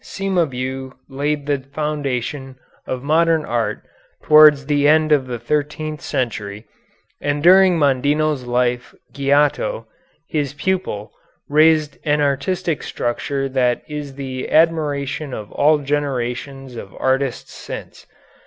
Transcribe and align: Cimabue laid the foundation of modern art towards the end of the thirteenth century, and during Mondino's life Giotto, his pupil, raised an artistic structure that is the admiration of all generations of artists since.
Cimabue 0.03 0.93
laid 1.09 1.45
the 1.45 1.59
foundation 1.59 2.55
of 2.87 3.03
modern 3.03 3.45
art 3.45 3.83
towards 4.23 4.65
the 4.65 4.87
end 4.87 5.11
of 5.11 5.27
the 5.27 5.37
thirteenth 5.37 6.01
century, 6.01 6.65
and 7.21 7.43
during 7.43 7.77
Mondino's 7.77 8.45
life 8.47 8.95
Giotto, 9.13 9.85
his 10.27 10.53
pupil, 10.55 11.11
raised 11.47 11.99
an 12.03 12.19
artistic 12.19 12.81
structure 12.81 13.47
that 13.49 13.83
is 13.87 14.15
the 14.15 14.49
admiration 14.51 15.35
of 15.35 15.51
all 15.51 15.77
generations 15.77 16.75
of 16.75 16.95
artists 16.97 17.53
since. 17.53 18.07